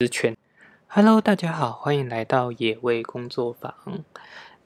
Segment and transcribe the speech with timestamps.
[0.00, 0.36] 之权。
[0.86, 3.74] Hello，大家好，欢迎来到野味工作坊。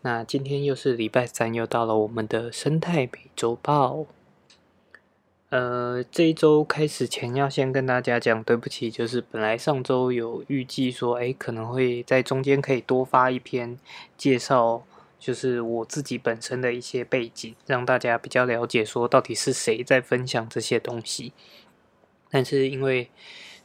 [0.03, 4.05] 那今天又是礼拜三，又到了我们的生态美洲豹。
[5.49, 13.79] 呃，这一周开始前要先跟大家讲，对不起，就是本来上周有预计说，哎，可能会在中间可以多发一篇
[14.19, 14.83] 介绍，
[15.19, 21.33] 就是我自己本身的一些背景，让大家比较了解说到底是谁在分享这些东西。
[22.29, 23.11] 但是因为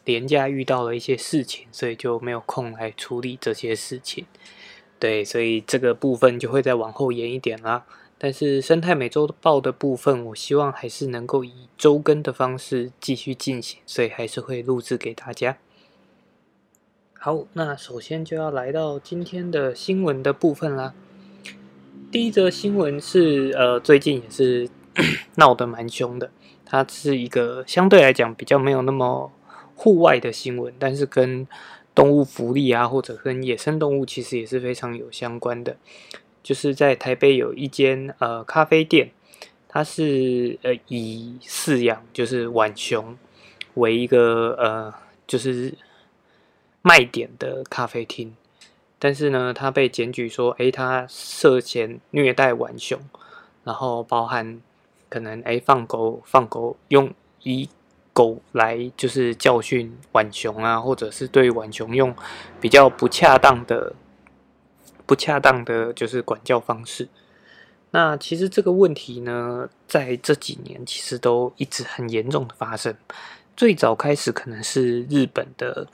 [0.08, 4.26] 廉价遇到了一些事情，所以就没有空来处理这些事情。
[4.98, 7.86] 对，所以这个部分就会再往后延一点啦。
[8.18, 15.58] 但是生态美洲报的部分，我希望还是能够以周更的方式继续进行，所以还是会录制给大家。
[17.20, 20.94] 好，那首先就要来到今天的新闻的部分啦。
[22.10, 24.70] 第一则新闻是，呃，最近也是
[25.36, 26.32] 闹得蛮凶的，
[26.66, 29.32] 它是一个相对来讲比较没有那么
[29.78, 31.48] 户外的新闻，但是跟
[31.94, 35.78] 动物福利啊，或者跟野生动物其实也是非常有相关的。
[36.42, 39.12] 就是在台北有一间呃咖啡店，
[39.68, 43.18] 它是呃以饲养就是浣熊
[43.76, 44.94] 为一个呃
[45.28, 45.74] 就是
[46.82, 48.36] 卖点的咖啡厅，
[48.98, 53.00] 但是呢，它被检举说，诶，它涉嫌虐待浣熊，
[53.64, 54.60] 然后包含
[55.10, 57.70] 可能诶放狗放狗用以
[58.18, 62.16] 狗来就是教训浣熊啊，或者是对浣熊用
[62.60, 63.94] 比较不恰当的。
[65.06, 67.08] 不恰当的就是管教方式。
[67.92, 72.94] 那其实这个问题呢，在这几年其实都一直很严重的发生。
[73.56, 75.88] 最早开始可能是日本的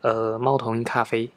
[0.00, 1.30] 呃猫头鹰咖啡，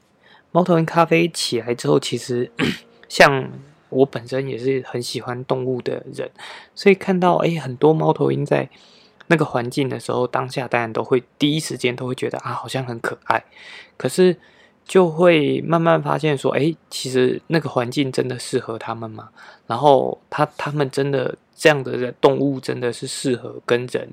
[0.52, 2.50] 猫头鹰咖啡起来之后，其实
[3.08, 3.52] 像
[3.90, 6.32] 我本身也是很喜欢动物的人，
[6.74, 8.68] 所以看到哎很多猫头鹰在
[9.30, 13.44] 那个环境的时候，当下当然都会第一时间都会觉得啊好像很可爱，
[13.98, 14.38] 可是。
[14.86, 19.30] 就会慢慢发现说，哎，其实那个环境真的适合他们吗？
[19.68, 24.10] 然后他他们真的这样的动物真的是适合跟人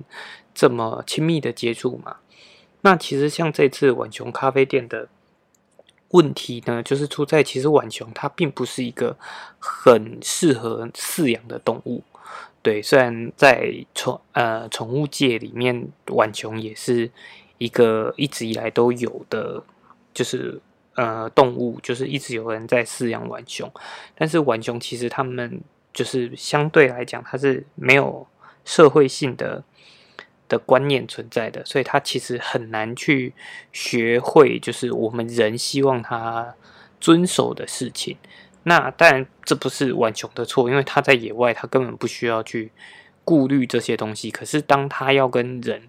[0.54, 2.16] 这么亲密的接触吗？
[2.82, 5.08] 那其实像这次浣熊咖啡店的
[6.10, 9.16] 问题呢，就是出在其实浣熊它并不是一个
[9.58, 12.02] 很适合饲养的动物。
[12.62, 17.10] 对，虽然在宠呃宠物界里面，浣熊也是
[17.58, 19.62] 一个一直以来都有的。
[20.14, 20.58] 就是
[20.94, 23.70] 呃，动物就是一直有人在饲养浣熊，
[24.14, 25.60] 但是浣熊其实他们
[25.92, 28.26] 就是相对来讲，它是没有
[28.64, 29.62] 社会性的
[30.48, 33.34] 的观念存在的，所以它其实很难去
[33.74, 36.54] 学会，就是我们人希望它
[36.98, 38.16] 遵守的事情。
[38.68, 42.72] 那当然这不是浣熊的错，因为它在野外，它根本不需要去
[43.24, 44.28] 顾虑这些东西。
[44.28, 45.84] 可是当它要跟人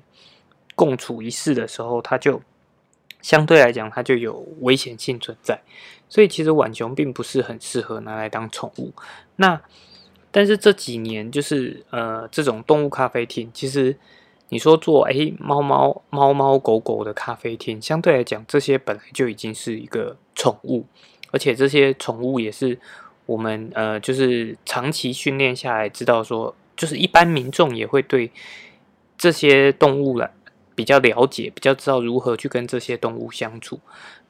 [0.76, 2.40] 共处一室的时候，它就
[3.20, 5.60] 相对来讲，它就有危险性存在，
[6.08, 8.94] 所以其实浣熊并不是很适合拿来当宠物。
[9.38, 9.60] 那
[10.30, 13.98] 但是这几年，就是呃，这种动物咖啡厅，其实
[14.50, 20.86] 你说做诶猫猫猫猫狗狗的咖啡厅，相对来讲，这些本来就已经是一个宠物，
[21.32, 22.80] 而且这些宠物也是
[23.26, 28.32] 我们呃，就是长期训练下来，知道说，就是一般民众也会对
[29.18, 30.32] 这些动物了。
[30.76, 33.80] 比较了解，比较知道如何去跟这些动物相处。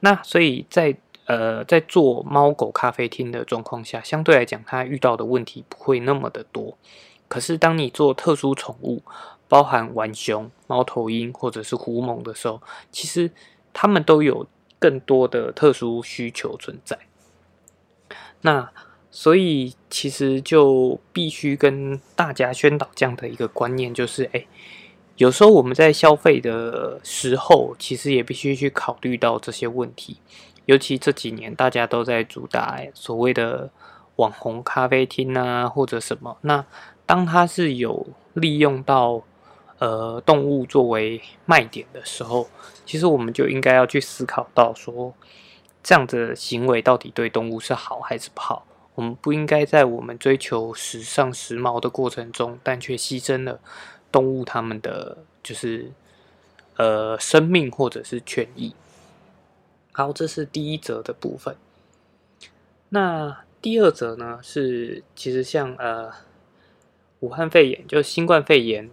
[0.00, 6.78] 那所以在呃在做猫狗咖啡厅的状况下，相对来讲，它遇到的问题不会那么的多。
[7.28, 9.02] 可是当你做特殊宠物，
[9.46, 13.30] 包含浣熊、猫头鹰或者是狐獴的时候，其实
[13.74, 14.46] 它们都有
[14.78, 16.98] 更多的特殊需求存在。
[18.40, 18.70] 那
[19.10, 24.46] 所以其实就必须跟大家宣导这样的一个观念，就是哎。
[25.16, 30.18] 有时候我们在消费的时候，其实也必须去考虑到这些问题。
[30.66, 33.68] 尤其这几年，大家都在主打所谓的
[34.14, 36.38] 网红咖啡厅啊，或者什么。
[36.42, 36.64] 那
[37.04, 39.24] 当它是有利用到
[39.80, 42.48] 呃动物作为卖点的时候，
[42.88, 45.12] 其实我们就应该要去思考到说，
[45.82, 48.66] 这样的行为到底对动物是好还是不好？
[48.94, 53.60] 我们不应该在我们追求时尚时髦的过程中，但却牺牲了。
[54.10, 55.92] 动物它们的就是
[56.76, 58.74] 呃生命或者是权益。
[59.92, 61.56] 好，这是第一则的部分。
[62.88, 66.10] 那第二则呢是其实像呃
[67.20, 68.88] 武汉肺炎，就是新冠肺炎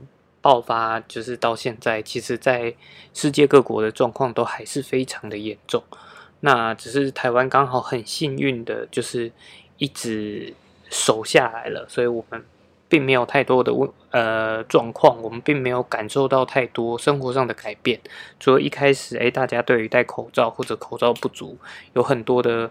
[0.45, 2.75] 爆发，就是到现在，其实在
[3.15, 5.81] 世界各国的状况都还是非常的严重。
[6.41, 9.31] 那只是台湾刚好很幸运的，就是
[9.79, 10.53] 一直
[10.91, 12.45] 守下来了，所以我们。
[12.87, 17.99] 并没有太多的问呃状况，我们并没有感受到太多生活上的改变。
[18.39, 21.57] 除了一开始，诶，大家对于戴口罩或者口罩不足
[21.93, 22.69] 有很多的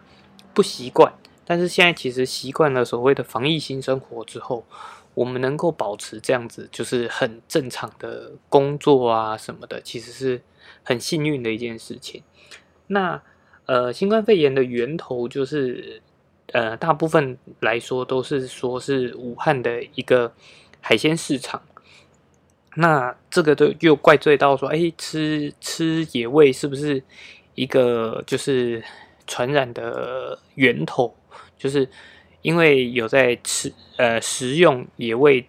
[0.55, 1.13] 不习惯，
[1.45, 4.65] 但是现在其实习惯了所谓的防疫新生活之后，
[5.15, 10.43] 我们能够保持这样子就是很正常的工作啊什么的，其实是
[10.83, 12.23] 很幸运的一件事情。
[12.89, 13.23] 那
[13.67, 16.03] 呃，新冠肺炎的源头就是。
[16.53, 20.33] 呃，大部分来说都是说是武汉的一个
[20.81, 21.61] 海鲜市场，
[22.77, 27.03] 那这个都又怪罪到说，哎，吃吃野味是不是
[27.55, 28.85] 一个就是
[29.27, 31.17] 传染的源头？
[31.57, 31.89] 就是
[32.45, 35.49] 因为有在吃呃食用野味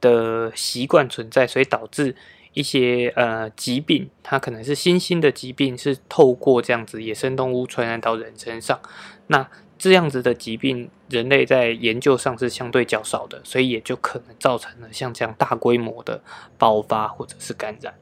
[0.00, 2.14] 的习惯存在，所以导致
[2.52, 8.78] 一些呃疾病，它可能是新兴的疾病，是透过这样子野生动物传染到人身上，
[9.26, 9.48] 那。
[9.76, 16.22] 这样子的疾病，人类在研究上是相对较少的，所以也就可能造成了像这样大规模的
[16.56, 17.92] 爆发或者是感染。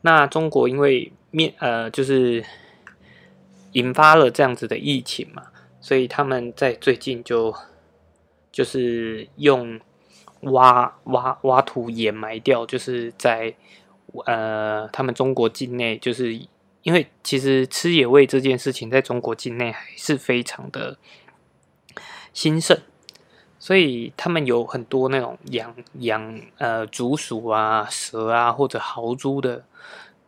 [0.00, 2.42] 那中国因为面呃就是
[3.72, 5.44] 引发了这样子的疫情嘛，
[5.84, 7.54] 所以他们在最近就
[8.50, 9.78] 就是用
[10.40, 13.54] 挖挖挖土掩埋掉，就是在
[14.24, 16.48] 呃他们中国境内就是。
[16.84, 20.98] 因为其实吃野味这件事情，在中国境内还是非常的
[22.34, 22.78] 兴盛，
[23.58, 29.64] 所以他们有很多那种养养呃竹鼠啊、蛇啊或者豪猪的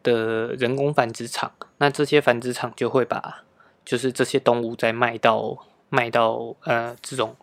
[0.02, 1.52] 的人工繁殖场。
[1.76, 3.44] 那这些繁殖场就会把
[3.86, 7.34] 就是这些动物再卖到卖到呃这种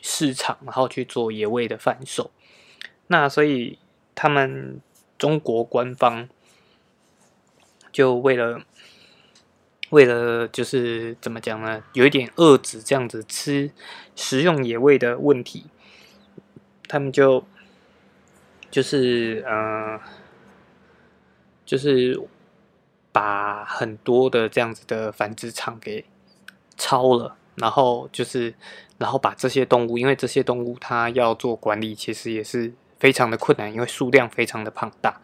[0.00, 2.30] 市场，然后去做野味的贩售。
[3.08, 3.78] 那所以
[4.14, 4.80] 他们
[5.18, 6.30] 中国官方。
[7.90, 8.60] 就为了，
[9.90, 11.82] 为了就是怎么讲呢？
[11.94, 13.72] 有一点遏制这样子吃
[14.14, 15.64] 食用野味的问题，
[16.86, 17.44] 他们就
[18.70, 19.98] 就是呃，
[21.64, 22.20] 就是
[23.18, 26.04] 把很多的这样子的繁殖场给
[26.76, 28.54] 抄了，然后就是
[28.96, 35.20] 然后把这些动物，因为这些动物它要做管理，其实也是非常的困难，因为数量非常的庞大。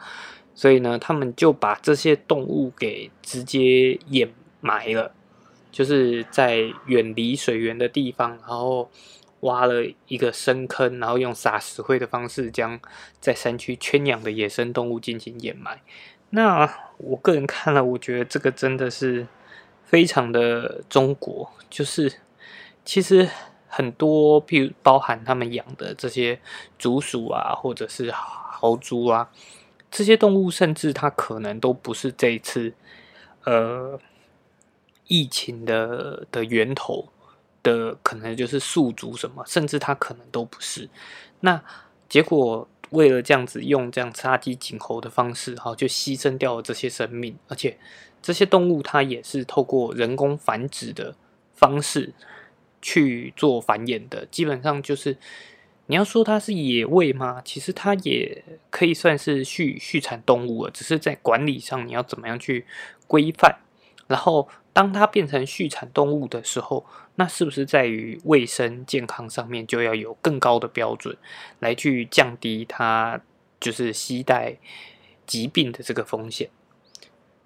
[0.56, 4.28] 所以呢，他们就把这些动物给直接掩
[4.60, 5.14] 埋了，
[5.70, 8.90] 就是在远离水源的地方，然后
[9.42, 12.80] 挖了一个深坑，然后用撒石灰的方式将
[13.20, 15.80] 在山区圈养的野生动物进行掩埋。
[16.34, 19.24] 那我个人看了，我觉得这个真的是
[19.84, 22.12] 非常的中国，就是
[22.84, 23.28] 其实
[23.68, 26.40] 很多，譬如包含他们养的这些
[26.76, 29.30] 竹鼠啊，或者是豪猪啊。
[29.92, 32.74] 这些动物甚至它可能都不是这一次，
[33.44, 34.00] 呃，
[35.06, 37.10] 疫情的的源头
[37.62, 40.90] 的，可能就是宿主什么，甚至它可能都不是。
[41.38, 41.62] 那
[42.08, 47.76] 结果为了这样子用这样杀鸡儆猴的方式，哈，就牺牲掉了这些生命，而且
[48.22, 51.14] 这些动物它也是透过人工繁殖的
[51.54, 52.14] 方式
[52.80, 55.18] 去做繁衍的，基本上就是。
[55.86, 57.42] 你要说它是野味吗？
[57.44, 62.64] 其实它也可以算是畜畜产动物了，只是在管理上你要怎么样去
[63.06, 63.58] 规范。
[64.06, 71.16] 然后，当它变成畜产动物的时候，那是不是在于卫生健康上面就要有更高的标准，
[71.60, 73.20] 来去降低它
[73.60, 74.56] 就是携带
[75.26, 76.48] 疾病的这个风险？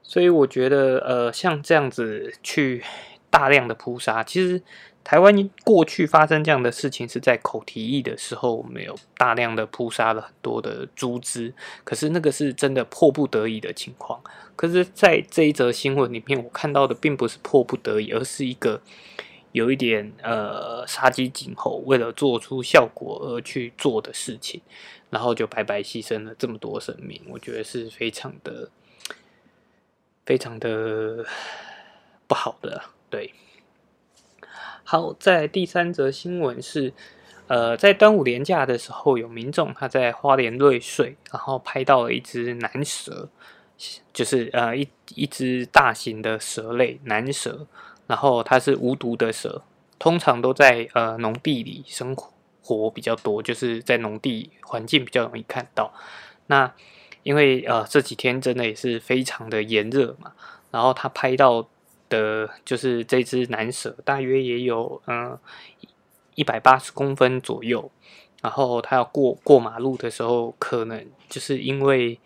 [0.03, 2.83] 所以我觉得，呃，像这样子去
[3.31, 4.63] 大量的扑杀，其实。
[5.05, 11.55] 台湾过去发生这样的事情，是在口蹄疫的时候，我们有大量的扑杀了很多的猪只。
[11.83, 14.21] 可是那个是真的迫不得已的情况。
[14.55, 18.83] 可是，在这一则新闻里面，我看到的并不是迫不得已，而是一个
[19.53, 24.61] 有一点呃杀鸡儆猴，为了做出效果而去做的事情，
[25.11, 27.21] 然后就白白牺牲了这么多生命。
[27.29, 28.71] 我觉得是非常的、
[30.27, 31.25] 非常的
[32.27, 33.33] 不好的，对。
[34.85, 36.95] 好，在第三则新闻是，
[37.47, 43.29] 呃，在端午连假的时候，有民众他在花莲瑞穗，然后拍到了一只南蛇，
[44.15, 47.67] 就是呃一一只大型的蛇类南蛇，
[48.09, 49.63] 然后它是无毒的蛇，
[50.01, 52.17] 通常都在呃农地里生
[52.61, 55.93] 活比较多，就是在农地环境比较容易看到。
[56.49, 56.75] 那
[57.23, 60.33] 因为呃这几天真的也是非常的炎热嘛，
[60.73, 61.69] 然后他拍到。
[62.11, 65.39] 的，就是这只南蛇，大约也有嗯
[66.37, 67.91] 一百八十公分左右。
[68.41, 72.19] 然后它要过过马路的时候，可能就是因为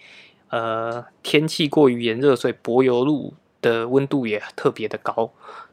[0.51, 5.33] 呃天气过于炎热，所以柏油路的温度也特别的高。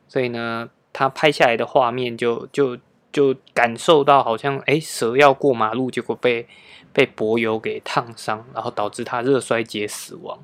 [0.10, 2.78] 所以呢，他拍下来的画面就就
[3.14, 6.46] 就感受到好像哎蛇要过马路，结果被
[6.92, 10.44] 被柏油给烫伤，然后导致他热衰竭死亡。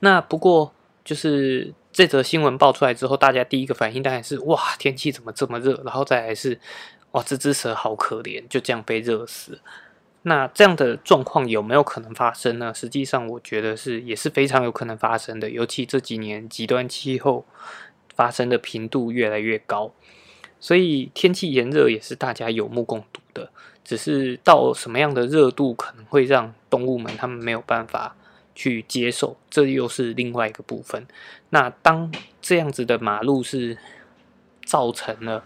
[0.00, 0.72] 那不过
[1.04, 5.82] 就是这则新闻爆出来之后，大家第一个反应当然是哇，天气怎么这么热？
[5.84, 6.58] 然后再来是
[7.12, 9.60] 哇，这只蛇好可怜，就这样被热死。
[10.22, 12.74] 那这样的状况有没有可能发生呢？
[12.74, 15.48] 实际上，我觉得是也是非常有可能发生的。
[15.48, 17.46] 尤其这几年极端气候
[18.16, 19.92] 发生的频度越来越高，
[20.58, 23.50] 所以天气炎热也是大家有目共睹的。
[23.84, 28.16] 只是到什么样的热度可能会让动物们他们没有办法
[28.54, 31.06] 去接受，这又是另外一个部分。
[31.50, 33.78] 那当这样子的马路是
[34.64, 35.44] 造成了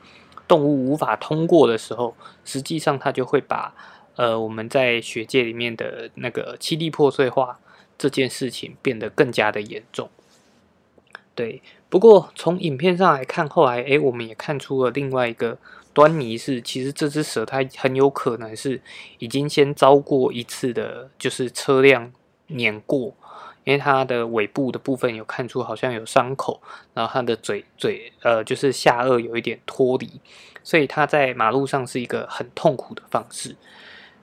[0.49, 3.75] 动物无法通过的时候，实际上它就会把。
[4.17, 7.59] 呃，我们在学界里面的那个七地破碎化
[7.97, 10.11] 这件事情变得更加的严重。
[11.41, 15.57] 对，不过从影片上来看，后来诶，我们也看出了另外一个
[15.95, 18.79] 端倪是，其实这只蛇它很有可能是
[19.21, 22.13] 已经先遭过一次的，就是车辆
[22.49, 23.15] 碾过，
[23.65, 26.61] 因为它的尾部的部分有看出好像有伤口，
[26.93, 30.21] 然后它的嘴嘴呃就是下颚有一点脱离，
[30.63, 33.57] 所以它在马路上是一个很痛苦的方式。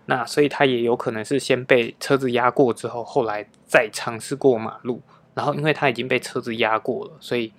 [0.06, 5.02] 那所以它也有可能是先被车子压过之后，后来再尝试过马路，
[5.38, 7.54] 然后因为他已经被车子压过了，所以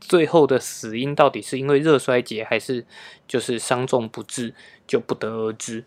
[0.00, 2.84] 最后的死因到底是因为热衰竭还是
[3.28, 4.52] 就是伤重不治，
[4.84, 5.84] 就不得而知。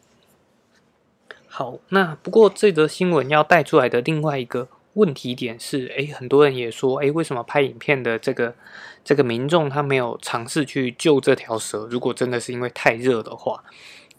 [1.48, 8.56] 好，那不过这则新闻要带出来的另外一个问题点是，诶，很多人也说，诶，为什么拍影片的这个
[9.04, 11.86] 这个民众他没有尝试去救这条蛇？
[11.92, 13.64] 如果真的是因为太热的话。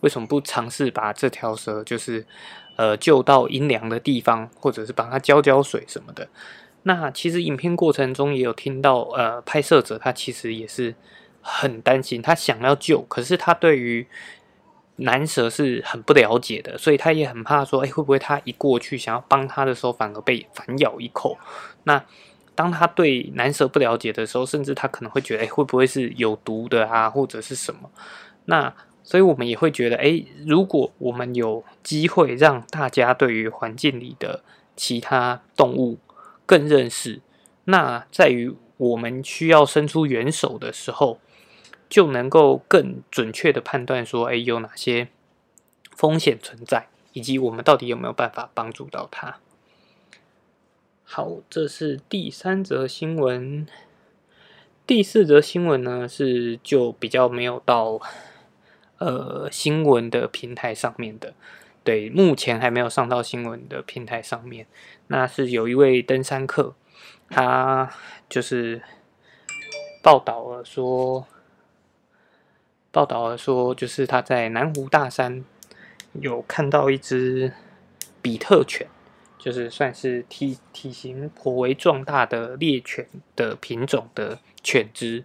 [0.01, 2.27] 为什么不尝试把这条蛇，就是
[2.77, 6.29] 呃救到阴凉的地方，或者是帮它浇浇水什么的？
[6.85, 10.95] 那其实影片过程中也有听到，呃，拍摄者他其实也是
[11.41, 14.07] 很担心，他想要救，可是他对于
[14.97, 21.37] 男蛇是很不了解的，所以他也很怕说，哎，会不会他一过去想要帮他的时候，反而被反咬一口？
[21.85, 22.05] 那
[22.55, 27.91] 当他对男蛇不了解的时候，甚至他可能会觉得，哎，会不会是有毒的啊，或者是什么？
[28.45, 28.73] 那
[29.03, 34.45] 所以我们也会觉得，哎，如果我们有机会让大家对于环境里的
[34.77, 35.99] 其他动物
[36.47, 37.21] 更认识，
[37.65, 41.19] 那在于我们需要伸出援手的时候，
[41.89, 45.09] 就能够更准确的判断说，哎，有哪些
[45.97, 49.39] 风险存在，以及我们到底有没有办法帮助到他。
[51.03, 53.67] 好，这是第三则新闻。
[54.87, 58.01] 第四则新闻呢，是就比较没有到。
[58.99, 61.35] 呃，新闻的平台上面的，
[61.85, 64.67] 对，目前还没有上到新闻的平台上面。
[65.09, 66.75] 那是有一位登山客，
[67.29, 67.91] 他
[68.29, 68.81] 就是
[70.03, 71.27] 报道了说，
[72.91, 75.45] 报道了说，就是他在南湖大山
[76.15, 77.53] 有看到一只
[78.23, 78.87] 比特犬，
[79.39, 85.23] 就是算是体体型颇为壮大的猎犬的品种的犬只。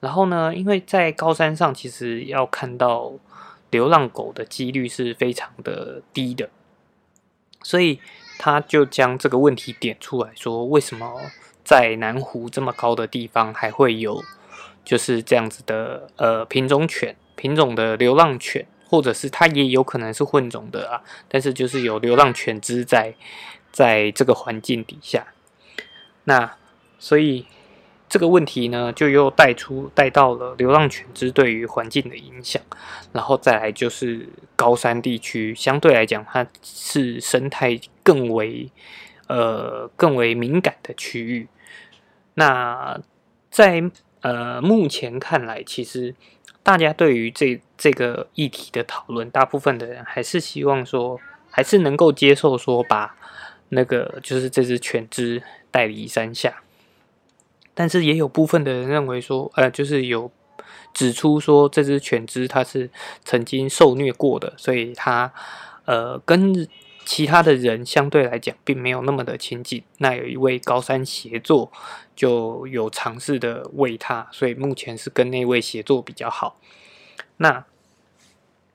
[0.00, 3.14] 然后呢，因为在高山上，其实要看到
[3.72, 6.48] 流浪狗的几率是非常的低的，
[7.64, 7.98] 所以
[8.38, 11.20] 他就将这个问题点出来说：为什么
[11.64, 14.22] 在南湖这么高的地方还会有
[14.84, 21.02] 就是这样子的呃品种犬、品种的流浪犬，或者是它也有可能是混种的啊？
[21.28, 23.14] 但是就是有流浪犬只在
[23.72, 25.26] 在这个环境底下，
[26.24, 26.56] 那
[26.98, 27.46] 所以。
[28.12, 32.60] 这个问题呢，就又带出带到了流浪犬只对于环境的影响，
[33.10, 38.70] 然后再来就是高山地区，相对来讲它是生态更为
[39.28, 41.48] 呃更为敏感的区域。
[42.34, 43.00] 那
[43.50, 43.82] 在
[44.20, 46.14] 呃目前看来，其实
[46.62, 51.18] 大家对于这这个议题的讨论，大部分的人还是希望说，
[51.50, 53.16] 还是能够接受说，把
[53.70, 56.62] 那个就是这只犬只带离山下。
[57.74, 60.30] 但是也有部分的人认为说，呃，就是有
[60.92, 62.90] 指出说，这只犬只它是
[63.24, 65.32] 曾经受虐过的，所以它
[65.86, 66.68] 呃跟
[67.04, 69.82] 其他的人相对来讲并没有那么的亲近。
[69.98, 71.72] 那有一位高山协作
[72.14, 76.60] 就有尝试的喂它，所以目前是跟那位协作比较好。
[77.38, 77.64] 那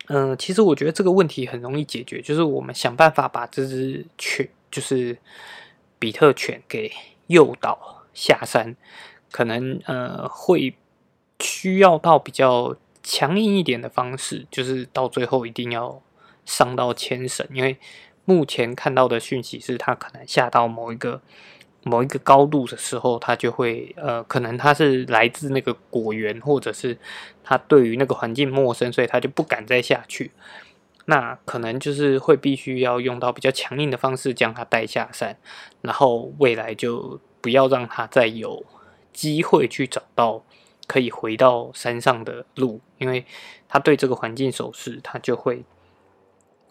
[0.07, 5.17] 嗯，其实我觉得这个问题很容易解决，就是我们想办法把这只犬，就是
[5.99, 6.91] 比特犬给
[7.27, 7.96] 诱导。
[8.17, 8.75] 下山
[9.31, 10.75] 可能呃会
[11.39, 16.01] 需要到比较强硬一点的方式，就是到最后一定要
[16.45, 17.77] 上到牵绳，因为
[18.25, 21.21] 目前看到的讯息是他可能下到某一个
[21.83, 26.97] 某一个高度的时候，它就会呃，可能它是来自那个果园，或者是
[27.43, 30.31] 它对于那个环境陌生，所以它就不敢再下去。
[31.05, 35.37] 那可能就是会必须要用到比较强硬的方式将它带下山，
[35.81, 38.65] 然后未来就不要让他再有
[39.13, 40.43] 机会去找到
[40.85, 43.25] 可以回到山上的路，因为
[43.69, 45.63] 他对这个环境熟识，他就会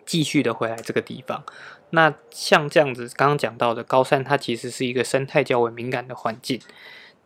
[0.04, 1.42] 继续的回来这个地方。
[1.88, 6.60] 那像这样子刚刚讲到的高山，它其实是一个生态较为敏感的环境，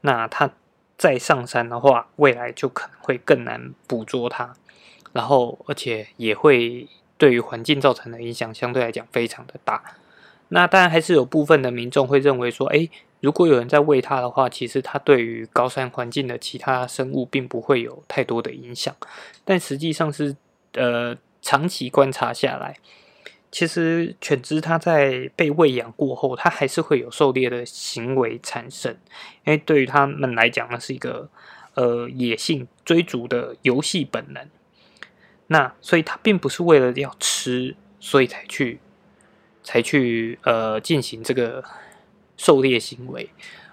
[0.02, 0.52] 那它
[0.96, 4.54] 再上山的话，未来就可能会更难捕捉它，
[5.12, 6.86] 然后而且也会。
[7.18, 9.96] 对于环境造成的影响相对来讲非常的大，
[10.48, 12.88] 那当然还是有部分的民众会认为说，哎，
[13.20, 18.94] 如果有人在喂它的话，其实它对于高山环境的其他生物并不会有太多的影响。
[19.44, 20.34] 但实际上是，
[20.72, 22.76] 呃，长期观察下来，
[23.50, 28.92] 其实犬只它在被喂养过后，它还是会有狩猎的行为产生，
[29.44, 31.28] 因为对于它们来讲，那是一个
[31.74, 34.48] 呃野性追逐的游戏本能。
[35.48, 38.78] 那所以它并不是为了要吃，所以才去
[39.62, 41.64] 才去呃进行这个
[42.40, 43.28] 狩猎行为，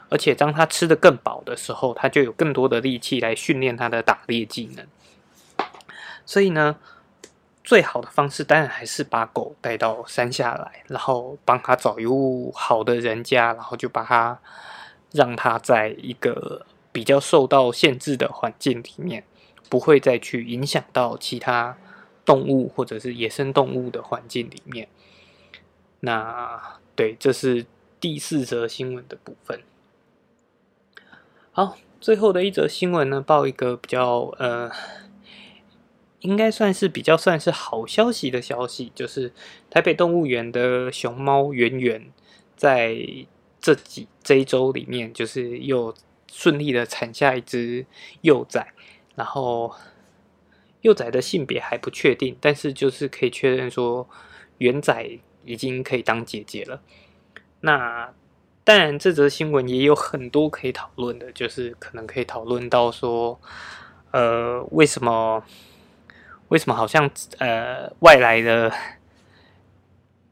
[0.10, 4.86] 而且当它吃的更饱的时候，它就有更多的力气来训练它的打猎技能。
[6.26, 6.76] 所以呢，
[7.64, 14.38] 最好的方式当然还是把狗带到山下来，然后帮他找一户好的人家，然后就把它
[15.14, 19.24] 让它在一个比较受到限制的环境里面。
[19.70, 21.76] 不会再去影响到其他
[22.24, 24.88] 动物或者是野生动物的环境里面。
[26.00, 27.66] 那对，这是
[28.00, 29.62] 第四则新闻的部分。
[31.52, 34.72] 好，最后的一则新闻呢，报一个比较呃，
[36.20, 39.34] 应该算是比较算是好消息的消息，就是
[39.70, 42.12] 台北动物园的熊猫圆圆
[42.56, 42.96] 在
[43.60, 45.96] 这几这一周里面，就是又
[46.32, 47.88] 顺利的产下一只
[48.22, 48.74] 幼崽。
[49.16, 49.74] 然后
[50.82, 54.08] 幼崽的性别还不确定，但是就是可以确认说，
[54.60, 56.84] 圆仔已经可以当姐姐了。
[57.68, 58.10] 那
[58.64, 63.38] 当然，这则新闻也有很多可以讨论的，就是可能可以讨论到说，
[64.12, 65.44] 呃，为什么
[66.48, 68.72] 为什么好像呃外来的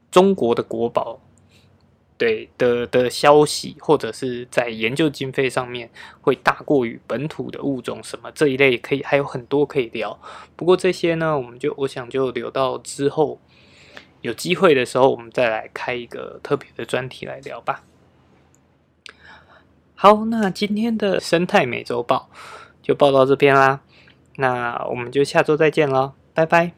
[0.09, 1.19] 中国的国宝。
[2.17, 5.89] 对的的消息，或者是在研究经费上面
[6.21, 10.17] 会大过于本土的物种什么这一类，可以还有很多可以聊。
[10.55, 13.37] 不过这些呢，我们就我想就留到之后
[14.25, 17.83] 有机会的时候，我们再来开一个特别的专题来聊吧。
[19.93, 22.29] 好，那今天的生态美洲报
[22.81, 23.81] 就报到这边啦，
[24.37, 26.73] 那我们就下周再见了，拜拜。